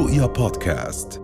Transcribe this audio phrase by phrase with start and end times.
[0.00, 1.19] رؤيا بودكاست.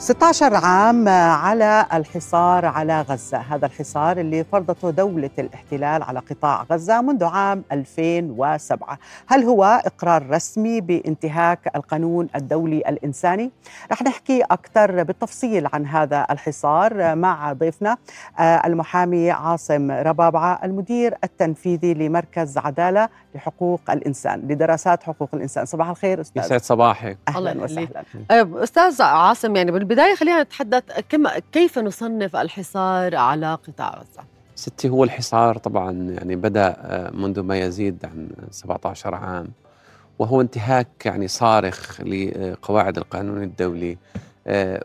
[0.00, 3.38] 16 عام على الحصار على غزة.
[3.38, 10.30] هذا الحصار اللي فرضته دولة الاحتلال على قطاع غزة منذ عام 2007 هل هو إقرار
[10.30, 13.50] رسمي بانتهاك القانون الدولي الإنساني؟
[13.92, 17.96] رح نحكي أكثر بالتفصيل عن هذا الحصار مع ضيفنا
[18.40, 25.64] المحامي عاصم ربابعة المدير التنفيذي لمركز عدالة لحقوق الإنسان لدراسات حقوق الإنسان.
[25.64, 26.44] صباح الخير أستاذ.
[26.44, 27.18] يسعد صباحك.
[27.28, 28.04] أهلا وسهلا.
[28.64, 35.04] أستاذ عاصم يعني بالبداية خلينا نتحدث كما كيف نصنف الحصار على قطاع غزة؟ ستي هو
[35.04, 36.76] الحصار طبعا يعني بدأ
[37.14, 39.48] منذ ما يزيد عن 17 عام
[40.18, 43.98] وهو انتهاك يعني صارخ لقواعد القانون الدولي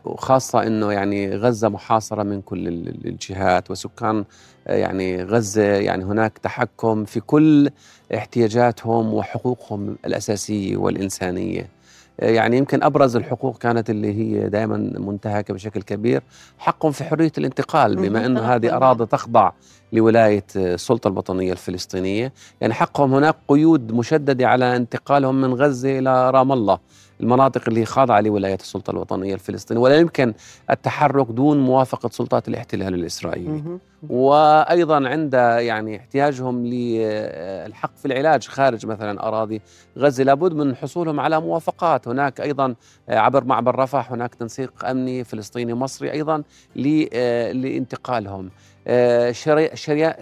[0.04, 2.68] وخاصة أنه يعني غزة محاصرة من كل
[3.04, 4.24] الجهات وسكان
[4.66, 7.70] يعني غزة يعني هناك تحكم في كل
[8.14, 11.76] احتياجاتهم وحقوقهم الأساسية والإنسانية
[12.18, 16.22] يعني يمكن أبرز الحقوق كانت اللي هي دائما منتهكة بشكل كبير.
[16.58, 19.52] حقهم في حرية الانتقال بما انه هذه أراضي تخضع
[19.92, 22.32] لولاية السلطة الوطنية الفلسطينية.
[22.60, 26.78] يعني حقهم هناك قيود مشددة على انتقالهم من غزة إلى رام الله.
[27.20, 30.34] المناطق اللي خاضعة لولاية السلطة الوطنية الفلسطينية ولا يمكن
[30.70, 33.62] التحرك دون موافقة سلطات الاحتلال الإسرائيلي.
[34.08, 39.60] وأيضا عند يعني احتياجهم للحق في العلاج خارج مثلا أراضي
[39.98, 42.08] غزة لابد من حصولهم على موافقات.
[42.08, 42.74] هناك أيضا
[43.08, 46.42] عبر معبر رفح هناك تنسيق أمني فلسطيني مصري أيضا
[46.76, 48.50] لانتقالهم.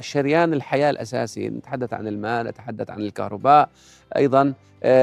[0.00, 1.48] شريان الحياة الأساسي.
[1.48, 3.68] نتحدث عن الماء نتحدث عن الكهرباء.
[4.16, 4.54] أيضا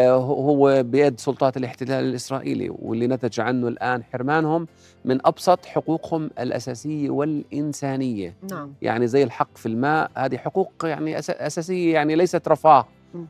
[0.09, 4.67] هو بيد سلطات الاحتلال الإسرائيلي واللي نتج عنه الآن حرمانهم
[5.05, 8.35] من أبسط حقوقهم الأساسية والإنسانية.
[8.51, 8.73] نعم.
[8.81, 10.11] يعني زي الحق في الماء.
[10.17, 12.85] هذه حقوق يعني أساسية يعني ليست رفاه.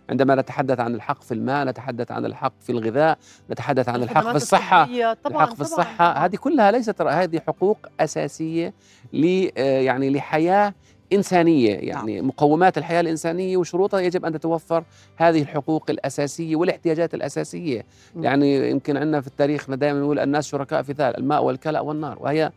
[0.09, 3.17] عندما نتحدث عن الحق في الماء نتحدث عن الحق في الغذاء
[3.51, 6.25] نتحدث عن الحق في الصحة طبعاً الحق في الصحة طبعاً.
[6.25, 8.73] هذه كلها ليست هذه حقوق أساسية
[9.13, 9.25] ل
[9.57, 10.73] يعني لحياة
[11.13, 12.27] إنسانية يعني نعم.
[12.27, 14.83] مقومات الحياة الإنسانية وشروطها يجب أن تتوفر
[15.17, 17.85] هذه الحقوق الأساسية والاحتياجات الأساسية
[18.15, 18.23] م.
[18.23, 22.51] يعني يمكن عندنا في التاريخ دائما نقول الناس شركاء في ثالث الماء والكلى والنار وهي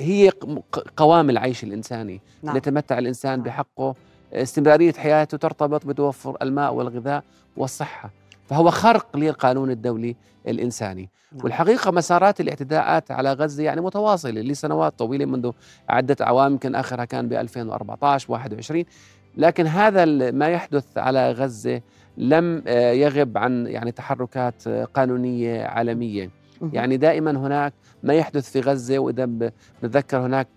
[0.00, 0.30] هي
[0.96, 2.56] قوام العيش الإنساني نعم.
[2.56, 3.42] يتمتع الإنسان نعم.
[3.42, 3.94] بحقه
[4.34, 7.24] استمرارية حياته ترتبط بتوفر الماء والغذاء
[7.56, 8.10] والصحة.
[8.46, 10.16] فهو خرق للقانون الدولي
[10.48, 11.08] الإنساني.
[11.32, 11.44] نعم.
[11.44, 15.50] والحقيقة مسارات الاعتداءات على غزة يعني متواصلة لسنوات طويلة منذ
[15.88, 18.84] عدة أعوام يمكن آخرها كان ب 2014 21
[19.36, 21.80] لكن هذا ما يحدث على غزة
[22.16, 26.30] لم يغب عن يعني تحركات قانونية عالمية.
[26.72, 29.24] يعني دائما هناك ما يحدث في غزة وإذا
[29.82, 30.48] بنتذكر هناك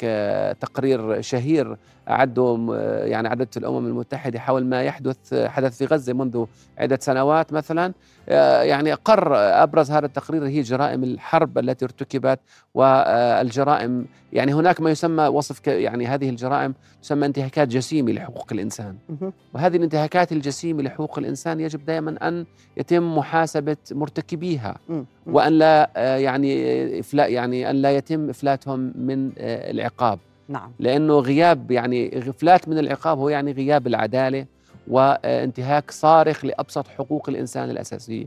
[0.61, 1.77] تقرير شهير
[2.09, 2.67] أعده
[3.03, 6.45] يعني عدت الأمم المتحدة حول ما يحدث حدث في غزة منذ
[6.77, 7.93] عدة سنوات مثلا.
[8.27, 12.39] يعني أقر أبرز هذا التقرير هي جرائم الحرب التي ارتكبت
[12.73, 18.95] والجرائم يعني هناك ما يسمى وصف يعني هذه الجرائم تسمى انتهاكات جسيمة لحقوق الإنسان.
[19.53, 22.45] وهذه الانتهاكات الجسيمة لحقوق الإنسان يجب دائما أن
[22.77, 24.77] يتم محاسبة مرتكبيها.
[25.27, 30.19] وأن لا يعني إفلاء يعني أن لا يتم إفلاتهم من العقاب.
[30.49, 30.71] نعم.
[30.79, 34.45] لأنه غياب يعني إفلات من العقاب هو يعني غياب العدالة.
[34.89, 38.25] وانتهاك صارخ لأبسط حقوق الإنسان الأساسية.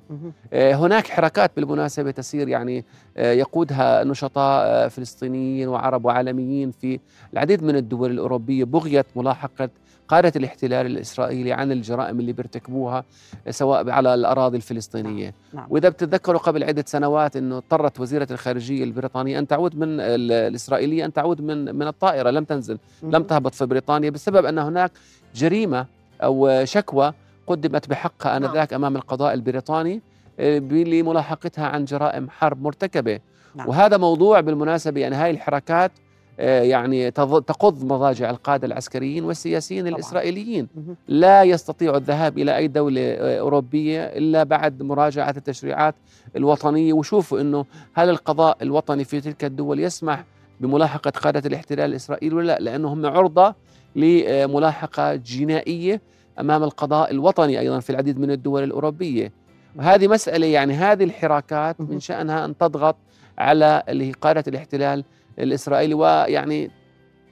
[0.52, 2.84] هناك حركات بالمناسبة تسير يعني
[3.16, 7.00] يقودها نشطاء فلسطينيين وعرب وعالميين في
[7.32, 9.70] العديد من الدول الأوروبية بغيه ملاحقة
[10.08, 13.04] قادة الاحتلال الإسرائيلي عن الجرائم اللي بيرتكبوها
[13.50, 15.66] سواء على الأراضي الفلسطينية نعم.
[15.70, 21.12] وإذا بتتذكروا قبل عدة سنوات أنه اضطرت وزيرة الخارجية البريطانية أن تعود من الإسرائيلية أن
[21.12, 24.90] تعود من من الطائرة لم تنزل لم تهبط في بريطانيا بسبب أن هناك
[25.34, 25.86] جريمة
[26.20, 27.12] أو شكوى
[27.46, 30.02] قدمت بحقها آنذاك أمام القضاء البريطاني
[30.38, 33.18] لملاحقتها عن جرائم حرب مرتكبة.
[33.54, 33.68] نعم.
[33.68, 35.92] وهذا موضوع بالمناسبة يعني هاي الحركات
[36.38, 39.94] يعني تقض مضاجع القادة العسكريين والسياسيين طبعاً.
[39.94, 40.68] الإسرائيليين.
[41.08, 45.94] لا يستطيع الذهاب إلى أي دولة أوروبية إلا بعد مراجعة التشريعات
[46.36, 46.92] الوطنية.
[46.92, 47.64] وشوفوا أنه
[47.94, 50.24] هل القضاء الوطني في تلك الدول يسمح
[50.60, 53.54] بملاحقة قادة الاحتلال الإسرائيلي ولا لا؟ لأنهم عرضة
[53.96, 56.00] لملاحقة جنائية
[56.40, 59.32] أمام القضاء الوطني أيضا في العديد من الدول الأوروبية
[59.76, 62.96] وهذه مسألة يعني هذه الحراكات من شأنها أن تضغط
[63.38, 65.04] على اللي هي قادة الاحتلال
[65.38, 66.70] الإسرائيلي ويعني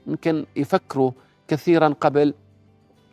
[0.07, 1.11] يمكن يفكروا
[1.47, 2.33] كثيرا قبل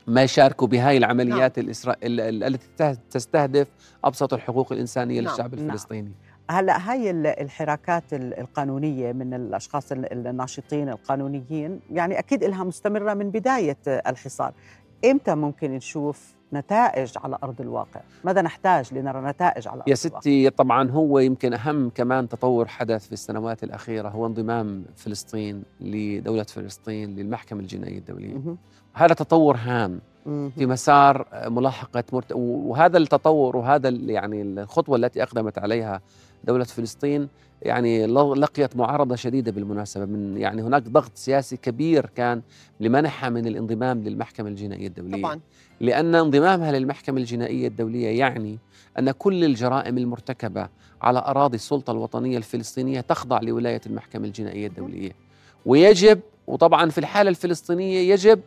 [0.07, 1.97] ما يشاركوا بهاي العمليات الإسرا...
[2.03, 3.69] التي تستهدف
[4.05, 5.31] أبسط الحقوق الإنسانية نعم.
[5.31, 5.77] للشعب نعم.
[6.51, 13.15] هلا هاي ال- الحراكات ال- القانونية من الأشخاص ال- الناشطين القانونيين يعني أكيد لها مستمرة
[13.15, 14.53] من بداية الحصار
[15.05, 20.21] إمتى ممكن نشوف نتائج على أرض الواقع ماذا نحتاج لنرى نتائج على أرض يا الواقع
[20.21, 26.43] ستي طبعا هو يمكن أهم كمان تطور حدث في السنوات الأخيرة هو انضمام فلسطين لدولة
[26.43, 28.57] فلسطين للمحكمة الجنائية الدولية.
[28.95, 30.01] هذا تطور هام.
[30.27, 32.33] في مسار ملاحقة مرت...
[32.35, 36.01] وهذا التطور وهذا يعني الخطوة التي أقدمت عليها
[36.47, 37.29] دولة فلسطين
[37.63, 42.43] يعني لقيت معارضة شديدة بالمناسبة من يعني هناك ضغط سياسي كبير كان
[42.81, 45.23] لمنحها من الانضمام للمحكمة الجنائية الدولية.
[45.23, 45.41] طبعا.
[45.81, 48.59] لأن انضمامها للمحكمة الجنائية الدولية يعني
[48.99, 50.69] أن كل الجرائم المرتكبة
[51.03, 55.13] على أراضي السلطة الوطنية الفلسطينية تخضع لولاية المحكمة الجنائية الدولية.
[55.67, 58.41] ويجب وطبعا في الحالة الفلسطينية يجب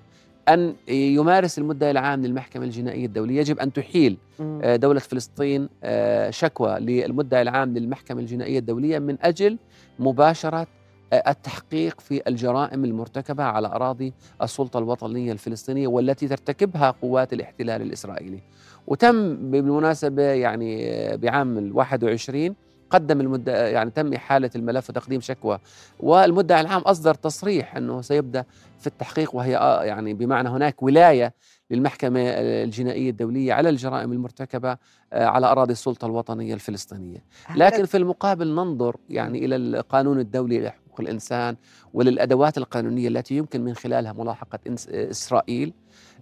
[0.50, 4.18] أن يمارس المدعي العام للمحكمة الجنائية الدولية يجب أن تحيل.
[4.42, 9.58] آه، دولة فلسطين آه، شكوى للمدعي العام للمحكمة الجنائية الدولية من أجل
[10.00, 10.68] مباشرة
[11.14, 18.40] آه، التحقيق في الجرائم المرتكبة على أراضي السلطة الوطنية الفلسطينية والتي ترتكبها قوات الاحتلال الإسرائيلي
[18.88, 22.56] وتم بالمناسبة يعني بعام ال 21
[22.90, 25.60] قدم المدعي يعني تم إحالة الملف وتقديم شكوى.
[26.00, 28.46] والمدعي العام أصدر تصريح أنه سيبدأ
[28.80, 31.34] في التحقيق وهي آه، يعني بمعنى هناك ولاية
[31.72, 34.78] للمحكمة الجنائية الدولية على الجرائم المرتكبة
[35.14, 37.24] آه، على أراضي السلطة الوطنية الفلسطينية.
[37.56, 41.56] لكن في المقابل ننظر يعني إلى القانون الدولي لحقوق الإنسان
[41.94, 44.60] وللأدوات القانونية التي يمكن من خلالها ملاحقة
[44.90, 45.74] إسرائيل.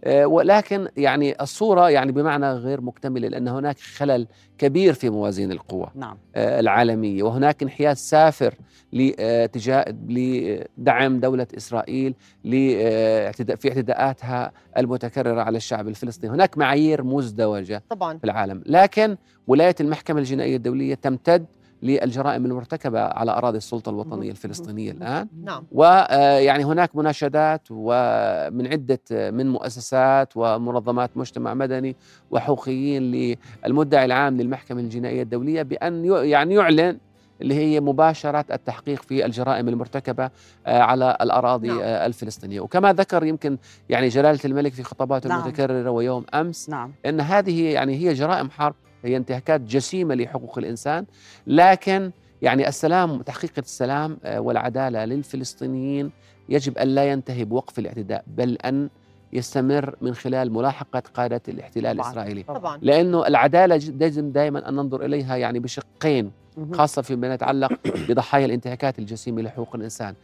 [0.04, 4.28] آه، ولكن يعني الصورة يعني بمعنى غير مكتملة لأن هناك خلل
[4.58, 6.18] كبير في موازين القوى نعم.
[6.36, 7.24] آه، العالمية.
[7.24, 8.56] وهناك انحياز سافر
[8.92, 12.14] لاتجاه لدعم دولة إسرائيل
[12.44, 16.34] في اعتداءاتها المتكررة على الشعب الفلسطيني.
[16.34, 18.18] هناك معايير مزدوجة طبعا.
[18.18, 18.64] في العالم.
[18.66, 21.46] لكن ولاية المحكمة الجنائية الدولية تمتد
[21.84, 24.32] للجرائم المرتكبة على أراضي السلطة الوطنية.
[24.32, 24.92] الفلسطينية.
[24.92, 31.96] الآن نعم ويعني هناك مناشدات ومن عدة من مؤسسات ومنظمات مجتمع مدني
[32.32, 33.36] وحقوقيين
[33.66, 36.98] للمدعي العام للمحكمة الجنائية الدولية بأن يعني يعلن
[37.42, 40.30] اللي هي مباشرة التحقيق في الجرائم المرتكبة
[40.68, 41.80] آه، على الأراضي نعم.
[41.80, 43.58] آه، الفلسطينية وكما ذكر يمكن
[43.90, 45.42] يعني جلالة الملك في خطاباته نعم.
[45.42, 51.06] المتكررة ويوم أمس نعم إن هذه يعني هي جرائم حرب هي انتهاكات جسيمة لحقوق الإنسان
[51.48, 52.12] لكن
[52.42, 56.12] يعني السلام تحقيق السلام آه، والعدالة للفلسطينيين
[56.50, 58.90] يجب أن لا ينتهي بوقف الاعتداء بل أن
[59.34, 62.06] يستمر من خلال ملاحقة قادة الاحتلال طبعاً.
[62.08, 66.32] الإسرائيلي طبعا لأنه العدالة ج- لازم دائما أن ننظر إليها يعني بشقين.
[66.74, 67.72] خاصة فيما يتعلق
[68.10, 70.16] بضحايا الانتهاكات الجسيمة لحقوق الإنسان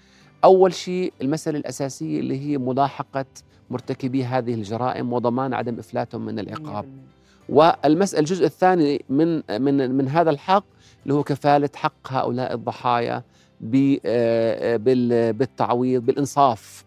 [0.44, 3.26] أول شيء المسألة الأساسية اللي هي ملاحقة
[3.70, 6.88] مرتكبي هذه الجرائم وضمان عدم إفلاتهم من العقاب 100%.
[7.50, 10.64] والمسألة الجزء الثاني من من من هذا الحق
[11.04, 13.24] اللي هو كفالة حق هؤلاء الضحايا
[13.62, 16.84] ب- آه، بال- بالتعويض بالإنصاف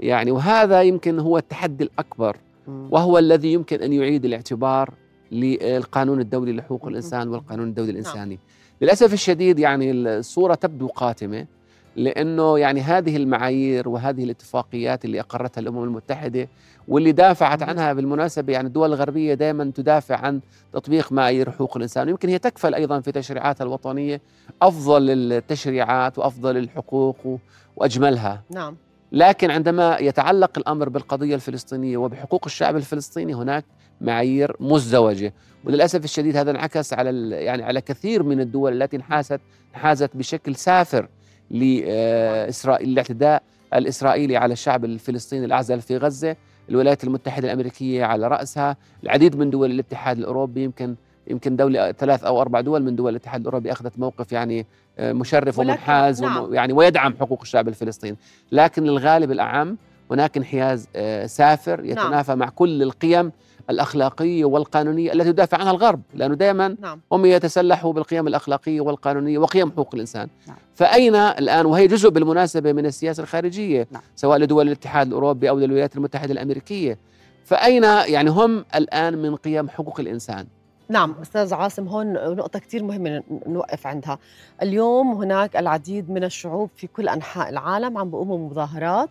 [0.00, 2.36] يعني وهذا يمكن هو التحدي الأكبر.
[2.68, 4.94] وهو الذي يمكن أن يعيد الاعتبار
[5.32, 6.88] للقانون الدولي لحقوق مهم.
[6.90, 8.38] الإنسان والقانون الدولي الإنساني.
[8.80, 11.46] للأسف الشديد يعني الصورة تبدو قاتمة
[11.96, 16.48] لأنه يعني هذه المعايير وهذه الاتفاقيات اللي أقرتها الأمم المتحدة
[16.88, 17.62] واللي دافعت.
[17.62, 20.40] عنها بالمناسبة يعني الدول الغربية دائما تدافع عن
[20.72, 22.06] تطبيق معايير حقوق الإنسان.
[22.06, 24.20] ويمكن هي تكفل أيضا في تشريعاتها الوطنية
[24.62, 27.38] أفضل التشريعات وأفضل الحقوق
[27.76, 28.42] وأجملها.
[28.50, 28.76] نعم.
[29.12, 33.64] لكن عندما يتعلق الأمر بالقضية الفلسطينية وبحقوق الشعب الفلسطيني هناك
[34.00, 35.34] معايير مزدوجة.
[35.64, 39.40] وللأسف الشديد هذا انعكس على يعني على كثير من الدول التي انحازت
[39.74, 41.08] انحازت بشكل سافر
[41.50, 43.42] لإسرائيل الاعتداء
[43.74, 46.36] الإسرائيلي على الشعب الفلسطيني الأعزل في غزة.
[46.68, 48.76] الولايات المتحدة الأمريكية على رأسها.
[49.04, 50.94] العديد من دول الاتحاد الأوروبي يمكن
[51.30, 54.66] يمكن دولة ثلاث أو أربع دول من دول الاتحاد الأوروبي أخذت موقف يعني
[54.98, 56.44] آه، مشرف ومنحاز نعم.
[56.44, 58.16] وم- يعني ويدعم حقوق الشعب الفلسطيني.
[58.52, 59.76] لكن للغالب الأعم
[60.10, 63.32] هناك انحياز آه، سافر يتنافى مع كل القيم
[63.70, 67.00] الأخلاقية والقانونية التي يدافع عنها الغرب لأنه دائما نعم.
[67.12, 70.56] هم يتسلحوا بالقيم الأخلاقية والقانونية وقيم حقوق الإنسان نعم.
[70.74, 74.02] فأين الآن؟ وهي جزء بالمناسبة من السياسة الخارجية نعم.
[74.16, 76.98] سواء لدول الاتحاد الأوروبي أو للولايات المتحدة الأمريكية.
[77.44, 80.46] فأين يعني هم الآن من قيم حقوق الإنسان؟
[80.94, 84.18] نعم أستاذ عاصم هون نقطة كثير مهمة ن- نوقف عندها.
[84.62, 89.08] اليوم هناك العديد من الشعوب في كل أنحاء العالم عم بيقوموا مظاهرات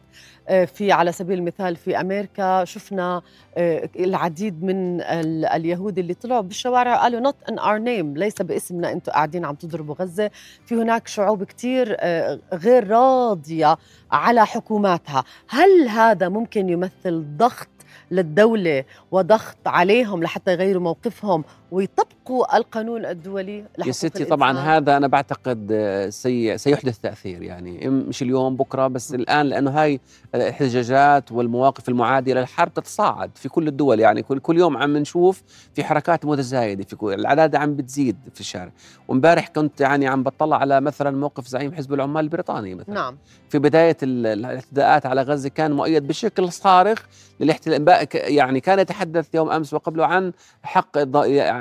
[0.47, 3.21] آه، في على سبيل المثال في أمريكا شفنا
[3.57, 8.91] آه، العديد من ال- اليهود اللي طلعوا بالشوارع قالوا not in our name ليس باسمنا
[8.91, 10.31] أنتم قاعدين عم تضربوا غزة.
[10.65, 13.77] في هناك شعوب كثير آه، غير راضية
[14.11, 15.23] على حكوماتها.
[15.49, 17.67] هل هذا ممكن يمثل ضغط
[18.11, 25.73] للدولة وضغط عليهم لحتى يغيروا موقفهم ويطبقوا القانون الدولي يا ستي طبعا هذا أنا بعتقد
[26.09, 27.89] سي سيحدث تأثير يعني.
[27.89, 29.99] مش اليوم بكرة بس الآن لأنه هاي
[30.35, 34.23] الاحتجاجات والمواقف المعاديه للحرب تتصاعد في كل الدول يعني.
[34.23, 38.71] كل كل يوم عم نشوف في حركات متزايدة في كل الأعداد عم بتزيد في الشارع.
[39.07, 42.95] وامبارح كنت يعني عم بطلع على مثلا موقف زعيم حزب العمال البريطاني مثلا.
[42.95, 43.17] نعم.
[43.49, 47.05] في بداية الاعتداءات على غزة كان مؤيد بشكل صارخ
[47.39, 50.97] للاحتلال يعني كان يتحدث يوم أمس وقبله عن حق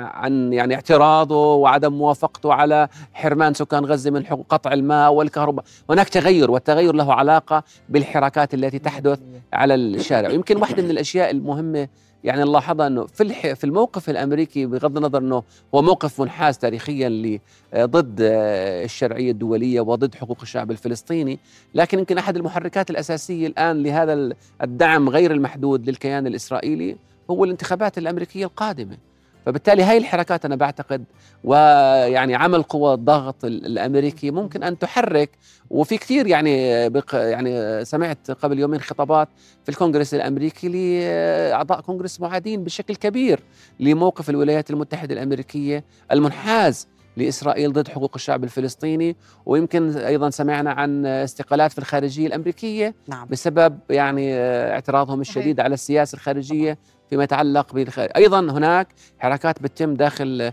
[0.03, 6.51] عن يعني اعتراضه وعدم موافقته على حرمان سكان غزة من قطع الماء والكهرباء، هناك تغير
[6.51, 9.19] والتغير له علاقة بالحركات التي تحدث
[9.53, 11.87] على الشارع، يمكن واحدة من الأشياء المهمة
[12.23, 15.43] يعني نلاحظها إنه في في الموقف الأمريكي بغض النظر إنه
[15.75, 17.39] هو موقف منحاز تاريخيا
[17.75, 21.39] ضد الشرعية الدولية وضد حقوق الشعب الفلسطيني،
[21.75, 24.29] لكن يمكن أحد المحركات الأساسية الآن لهذا
[24.61, 26.95] الدعم غير المحدود للكيان الإسرائيلي
[27.29, 28.97] هو الانتخابات الأمريكية القادمة.
[29.45, 31.03] فبالتالي هاي الحركات أنا بعتقد
[31.43, 35.29] ويعني عمل قوى الضغط الأمريكي ممكن أن تحرك.
[35.69, 36.67] وفي كثير يعني
[37.13, 39.29] يعني سمعت قبل يومين خطابات
[39.63, 43.39] في الكونغرس الأمريكي لأعضاء كونغرس معادين بشكل كبير
[43.79, 49.15] لموقف الولايات المتحدة الأمريكية المنحاز لإسرائيل ضد حقوق الشعب الفلسطيني.
[49.45, 53.27] ويمكن أيضا سمعنا عن استقالات في الخارجية الأمريكية نعم.
[53.27, 54.35] بسبب يعني
[54.73, 56.77] اعتراضهم الشديد على السياسة الخارجية
[57.09, 58.87] فيما يتعلق بالخارج أيضا هناك
[59.19, 60.51] حركات بتتم داخل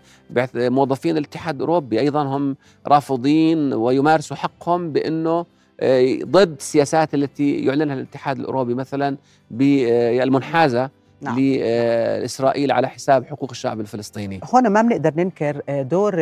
[0.56, 2.00] موظفين الاتحاد الأوروبي.
[2.00, 5.46] أيضا هم رافضين ويمارسوا حقهم بأنه
[5.82, 9.16] آه، ضد السياسات التي يعلنها الاتحاد الأوروبي مثلا
[9.50, 10.90] بالمنحازة
[11.22, 11.38] نعم.
[11.38, 14.40] لإسرائيل على حساب حقوق الشعب الفلسطيني.
[14.54, 16.14] هون ما بنقدر ننكر آه، دور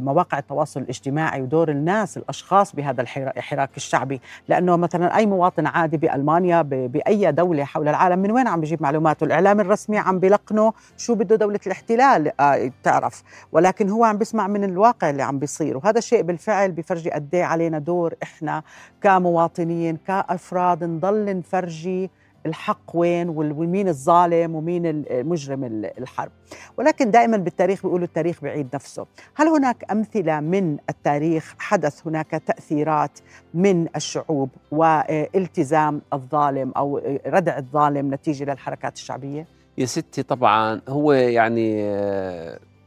[0.00, 4.20] مواقع التواصل الاجتماعي ودور الناس الأشخاص بهذا الحراك الشعبي.
[4.48, 9.24] لأنه مثلا أي مواطن عادي بألمانيا بأي دولة حول العالم من وين عم بيجيب معلوماته؟
[9.24, 13.22] الإعلام الرسمي عم بلقنه شو بده دولة الاحتلال آه، تعرف.
[13.52, 15.76] ولكن هو عم بيسمع من الواقع اللي عم بيصير.
[15.76, 18.62] وهذا الشيء بالفعل بفرجي قد إيه علينا دور إحنا
[19.02, 22.10] كمواطنين كأفراد نضل نفرجي
[22.46, 25.64] الحق وين ومين الظالم ومين المجرم
[25.98, 26.30] الحرب.
[26.76, 29.06] ولكن دائما بالتاريخ بيقولوا التاريخ بعيد نفسه.
[29.34, 33.18] هل هناك أمثلة من التاريخ حدث هناك تأثيرات
[33.54, 39.46] من الشعوب والتزام الظالم أو ردع الظالم نتيجة للحركات الشعبية؟
[39.78, 41.80] يا ستي طبعا هو يعني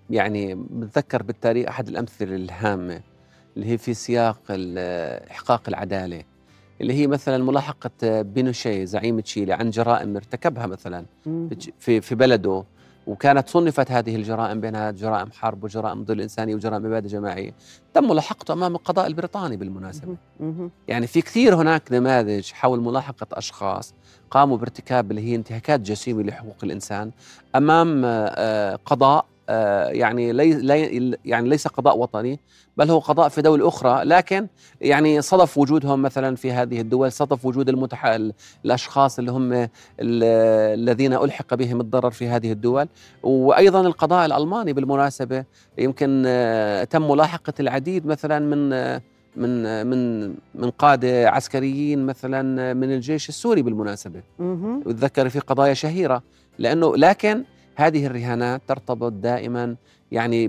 [0.10, 3.02] يعني بتذكر بالتاريخ أحد الأمثلة الهامة
[3.58, 4.42] اللي هي في سياق
[5.32, 6.24] إحقاق العدالة.
[6.82, 11.06] اللي هي مثلا ملاحقة بينوشي زعيم تشيلي عن جرائم ارتكبها مثلا
[11.80, 12.64] في في بلده.
[13.08, 17.52] وكانت صنفت هذه الجرائم بينها جرائم حرب وجرائم ضد الإنسانية وجرائم إبادة جماعية.
[17.94, 20.16] تم ملاحقته أمام القضاء البريطاني بالمناسبة.
[20.88, 23.94] يعني في كثير هناك نماذج حول ملاحقة أشخاص
[24.32, 27.12] قاموا بارتكاب اللي هي انتهاكات جسيمة لحقوق الإنسان
[27.56, 29.26] أمام آه، قضاء
[29.90, 32.40] يعني لي يعني ليس قضاء وطني
[32.78, 34.04] بل هو قضاء في دولة أخرى.
[34.04, 34.48] لكن
[34.82, 38.18] يعني صدف وجودهم مثلا في هذه الدول صدف وجود المتح...
[38.66, 42.88] الأشخاص اللي هم الذين ألحق بهم الضرر في هذه الدول.
[43.24, 45.44] وأيضا القضاء الألماني بالمناسبة
[45.78, 49.02] يمكن آه، تم ملاحقة العديد مثلا من آه،
[49.36, 54.22] من من من قادة عسكريين مثلا من الجيش السوري بالمناسبة.
[54.86, 56.24] وتذكر في قضايا شهيرة.
[56.60, 57.44] لأنه لكن
[57.78, 59.76] هذه الرهانات ترتبط دائما
[60.12, 60.48] يعني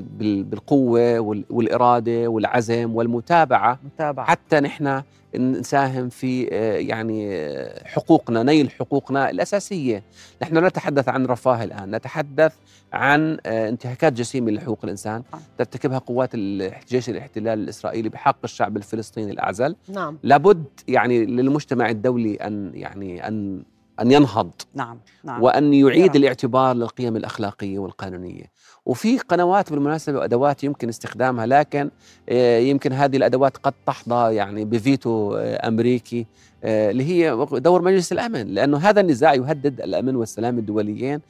[0.00, 1.18] بالقوة
[1.50, 3.78] والإرادة والعزم والمتابعة.
[3.84, 4.26] متابعة.
[4.26, 5.02] حتى نحن
[5.36, 10.02] نساهم في آه، يعني آه، حقوقنا نيل حقوقنا الأساسية.
[10.42, 12.54] نحن لا نتحدث عن رفاه الآن نتحدث
[12.92, 15.22] عن آه، انتهاكات جسيمة لحقوق الإنسان.
[15.58, 19.76] ترتكبها قوات الجيش الاحتلال الإسرائيلي بحق الشعب الفلسطيني الأعزل.
[19.88, 20.18] نعم.
[20.22, 23.62] لابد يعني للمجتمع الدولي أن يعني أن
[24.00, 24.98] أن ينهض نعم.
[25.24, 25.42] نعم.
[25.42, 26.16] وأن يعيد نعم.
[26.16, 28.44] الاعتبار للقيم الأخلاقية والقانونية
[28.86, 31.90] وفي قنوات بالمناسبة وأدوات يمكن استخدامها لكن
[32.28, 36.26] آه، يمكن هذه الأدوات قد تحظى يعني بفيتو آه، أمريكي
[36.64, 41.20] آه، اللي هي دور مجلس الأمن لأنه هذا النزاع يهدد الأمن والسلام الدوليين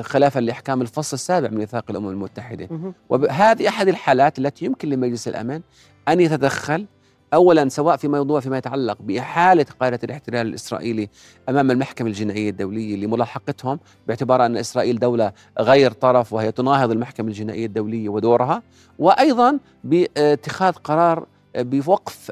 [0.00, 2.68] خلافا لأحكام الفصل السابع من ميثاق الأمم المتحدة
[3.08, 5.60] وهذه أحد الحالات التي يمكن لمجلس الأمن
[6.08, 6.86] أن يتدخل
[7.34, 11.08] اولا سواء في موضوع فيما يتعلق باحاله قاده الاحتلال الإسرائيلي
[11.48, 17.66] أمام المحكمة الجنائية الدولية لملاحقتهم باعتبار أن إسرائيل دولة غير طرف وهي تناهض المحكمة الجنائية
[17.66, 18.62] الدولية ودورها
[18.98, 22.30] وأيضا باتخاذ قرار بوقف.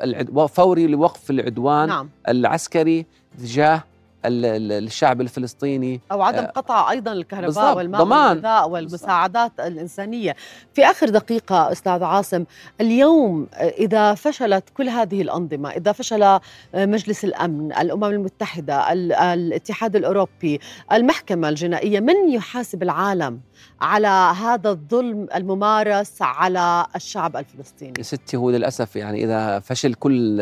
[0.53, 2.09] فوري لوقف العدوان نعم.
[2.29, 3.07] العسكري
[3.39, 3.83] تجاه
[4.25, 10.37] الشعب الفلسطيني أو عدم آه، قطع أيضا الكهرباء والماء والغذاء والمساعدات الإنسانية.
[10.75, 12.45] في آخر دقيقة أستاذ عاصم
[12.81, 16.41] اليوم إذا فشلت كل هذه الأنظمة إذا فشل
[16.75, 20.61] مجلس الأمن الأمم المتحدة الاتحاد الأوروبي
[20.93, 23.41] المحكمة الجنائية من يحاسب العالم
[23.81, 30.41] على هذا الظلم الممارس على الشعب الفلسطيني؟ ستي هو للأسف يعني إذا فشل كل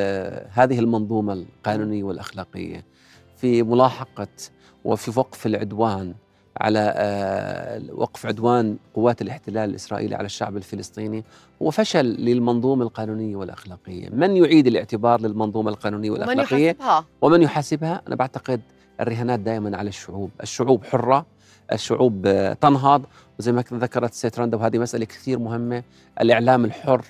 [0.53, 2.85] هذه المنظومة القانونية والأخلاقية
[3.39, 4.29] في ملاحقة
[4.85, 6.15] وفي وقف العدوان
[6.61, 11.25] على آه، وقف عدوان قوات الاحتلال الإسرائيلي على الشعب الفلسطيني.
[11.63, 14.09] هو فشل للمنظومة القانونية والأخلاقية.
[14.11, 18.61] من يعيد الاعتبار للمنظومة القانونية والأخلاقية؟ ومن يحاسبها؟ ومن يحاسبها؟ أنا بعتقد
[19.01, 20.31] الرهانات دائما على الشعوب.
[20.43, 21.27] الشعوب حرة
[21.73, 23.05] الشعوب آه، تنهض.
[23.39, 25.83] وزي ما ذكرت سيت رندا وهذه مسألة كثير مهمة.
[26.21, 27.05] الإعلام الحر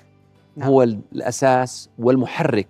[0.55, 0.67] نعم.
[0.67, 2.67] هو الأساس والمحرك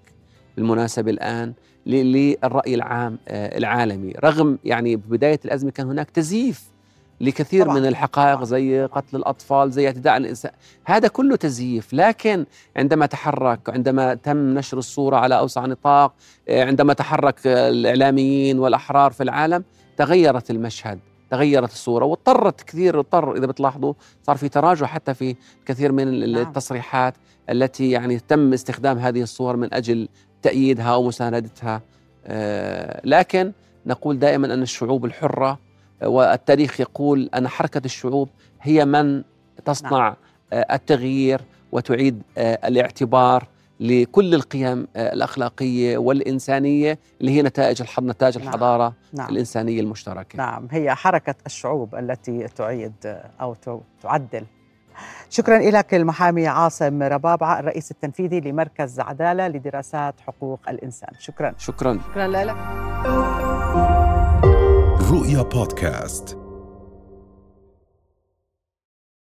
[0.56, 1.54] بالمناسبة الآن.
[1.86, 6.70] للرأي العام آه، العالمي رغم يعني بداية الأزمة كان هناك تزييف
[7.22, 7.80] لكثير طبعا.
[7.80, 10.52] من الحقائق زي قتل الأطفال زي اعتداء على الإنسان
[10.86, 12.46] هذا كله تزييف لكن
[12.78, 16.14] عندما تحرك عندما تم نشر الصورة على أوسع نطاق
[16.50, 19.64] آه، عندما تحرك الإعلاميين والأحرار في العالم
[19.98, 23.94] تغيرت المشهد تغيرت الصورة واضطرت كثير اضطر إذا بتلاحظوا
[24.24, 26.48] صار في تراجع حتى في كثير من نعم.
[26.48, 27.14] التصريحات
[27.50, 30.08] التي يعني تم استخدام هذه الصور من أجل
[30.42, 31.82] تأييدها ومساندتها
[32.26, 33.52] آه، لكن
[33.86, 35.60] نقول دائما أن الشعوب الحرة
[36.02, 38.30] آه، والتاريخ يقول أن حركة الشعوب
[38.62, 39.24] هي من
[39.66, 40.16] تصنع نعم.
[40.54, 41.42] آه، التغيير
[41.72, 43.48] وتعيد الاعتبار
[43.80, 48.48] لكل القيم الأخلاقية والإنسانية اللي هي نتائج نتاج نعم.
[48.48, 49.30] الحضارة نعم.
[49.30, 52.94] الإنسانية المشتركة نعم هي حركة الشعوب التي تعيد
[53.42, 53.56] أو
[54.02, 54.46] تعدل
[55.30, 61.10] شكرا لك المحامي عاصم ربابعة الرئيس التنفيذي لمركز عدالة لدراسات حقوق الإنسان.
[61.20, 61.54] شكرا.
[61.58, 62.00] شكرا.
[62.12, 62.56] شكرا لك.
[65.12, 66.39] رؤيا بودكاست.